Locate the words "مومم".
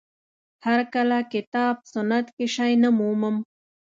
2.97-3.35